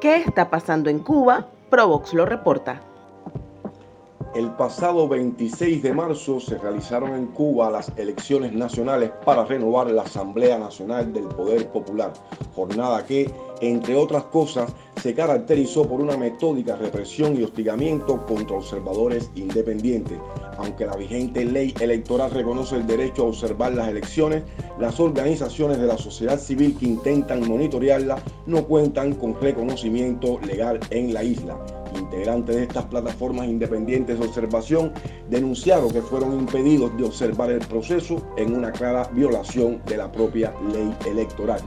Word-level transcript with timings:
¿Qué 0.00 0.16
está 0.16 0.48
pasando 0.48 0.88
en 0.88 1.00
Cuba? 1.00 1.46
Provox 1.68 2.14
lo 2.14 2.24
reporta. 2.24 2.80
El 4.34 4.50
pasado 4.52 5.06
26 5.08 5.82
de 5.82 5.92
marzo 5.92 6.40
se 6.40 6.56
realizaron 6.56 7.14
en 7.14 7.26
Cuba 7.26 7.70
las 7.70 7.92
elecciones 7.98 8.54
nacionales 8.54 9.10
para 9.26 9.44
renovar 9.44 9.90
la 9.90 10.02
Asamblea 10.02 10.58
Nacional 10.58 11.12
del 11.12 11.24
Poder 11.24 11.68
Popular, 11.68 12.14
jornada 12.54 13.04
que, 13.04 13.30
entre 13.60 13.94
otras 13.94 14.24
cosas, 14.24 14.72
se 15.02 15.14
caracterizó 15.14 15.86
por 15.86 16.00
una 16.00 16.16
metódica 16.16 16.76
represión 16.76 17.36
y 17.38 17.42
hostigamiento 17.42 18.24
contra 18.24 18.56
observadores 18.56 19.30
independientes. 19.34 20.18
Aunque 20.56 20.86
la 20.86 20.96
vigente 20.96 21.44
ley 21.44 21.74
electoral 21.80 22.30
reconoce 22.30 22.76
el 22.76 22.86
derecho 22.86 23.24
a 23.24 23.28
observar 23.28 23.74
las 23.74 23.88
elecciones, 23.88 24.44
las 24.80 24.98
organizaciones 24.98 25.78
de 25.78 25.86
la 25.86 25.98
sociedad 25.98 26.38
civil 26.38 26.76
que 26.78 26.86
intentan 26.86 27.46
monitorearla 27.46 28.22
no 28.46 28.64
cuentan 28.64 29.14
con 29.14 29.40
reconocimiento 29.40 30.40
legal 30.40 30.80
en 30.90 31.12
la 31.12 31.22
isla 31.22 31.58
integrantes 31.96 32.56
de 32.56 32.62
estas 32.62 32.84
plataformas 32.86 33.46
independientes 33.46 34.18
de 34.18 34.26
observación 34.26 34.92
denunciaron 35.28 35.90
que 35.90 36.02
fueron 36.02 36.38
impedidos 36.38 36.96
de 36.96 37.04
observar 37.04 37.50
el 37.50 37.60
proceso 37.60 38.22
en 38.36 38.54
una 38.54 38.72
clara 38.72 39.08
violación 39.12 39.82
de 39.86 39.96
la 39.96 40.10
propia 40.10 40.52
ley 40.72 40.94
electoral. 41.06 41.60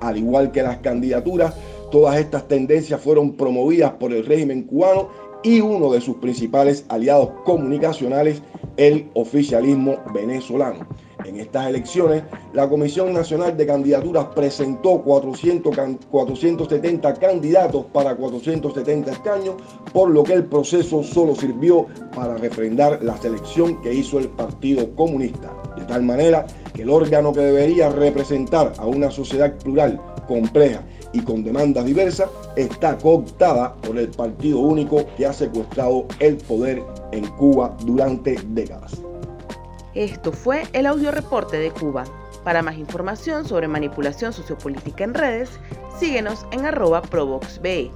Al 0.00 0.16
igual 0.16 0.50
que 0.50 0.62
las 0.62 0.78
candidaturas, 0.78 1.54
todas 1.92 2.18
estas 2.18 2.48
tendencias 2.48 3.00
fueron 3.00 3.36
promovidas 3.36 3.92
por 3.92 4.12
el 4.12 4.26
régimen 4.26 4.64
cubano 4.64 5.29
y 5.42 5.60
uno 5.60 5.90
de 5.92 6.00
sus 6.00 6.16
principales 6.16 6.84
aliados 6.88 7.30
comunicacionales, 7.44 8.42
el 8.76 9.10
oficialismo 9.14 9.96
venezolano. 10.14 10.86
En 11.24 11.36
estas 11.38 11.68
elecciones, 11.68 12.22
la 12.54 12.68
Comisión 12.68 13.12
Nacional 13.12 13.56
de 13.56 13.66
Candidaturas 13.66 14.26
presentó 14.34 15.02
400, 15.02 15.76
470 16.10 17.14
candidatos 17.14 17.86
para 17.92 18.16
470 18.16 19.12
escaños, 19.12 19.56
por 19.92 20.10
lo 20.10 20.22
que 20.22 20.32
el 20.32 20.44
proceso 20.44 21.02
solo 21.02 21.34
sirvió 21.34 21.86
para 22.14 22.36
refrendar 22.36 23.02
la 23.02 23.16
selección 23.18 23.80
que 23.82 23.92
hizo 23.92 24.18
el 24.18 24.28
Partido 24.28 24.94
Comunista. 24.96 25.52
De 25.76 25.84
tal 25.84 26.02
manera 26.02 26.46
que 26.72 26.82
el 26.82 26.90
órgano 26.90 27.32
que 27.32 27.40
debería 27.40 27.88
representar 27.88 28.72
a 28.78 28.86
una 28.86 29.10
sociedad 29.10 29.56
plural, 29.58 30.00
compleja 30.26 30.82
y 31.12 31.20
con 31.20 31.42
demandas 31.42 31.84
diversas 31.84 32.30
está 32.56 32.96
cooptada 32.98 33.74
por 33.74 33.98
el 33.98 34.08
partido 34.08 34.60
único 34.60 35.04
que 35.16 35.26
ha 35.26 35.32
secuestrado 35.32 36.06
el 36.20 36.36
poder 36.36 36.82
en 37.12 37.26
Cuba 37.32 37.76
durante 37.84 38.38
décadas. 38.48 39.00
Esto 39.94 40.32
fue 40.32 40.62
el 40.72 40.86
audio 40.86 41.10
reporte 41.10 41.58
de 41.58 41.70
Cuba. 41.72 42.04
Para 42.44 42.62
más 42.62 42.78
información 42.78 43.44
sobre 43.44 43.68
manipulación 43.68 44.32
sociopolítica 44.32 45.04
en 45.04 45.14
redes, 45.14 45.50
síguenos 45.98 46.46
en 46.52 46.64
arroba 46.64 47.02
ProvoxBE. 47.02 47.90